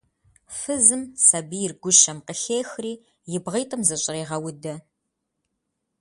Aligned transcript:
Фызым 0.59 1.01
сабийр 1.27 1.71
гущэм 1.81 2.17
къыхехри, 2.27 2.93
и 3.35 3.37
бгъитӏым 3.43 3.81
зыщӏрегъэудэ. 3.87 4.73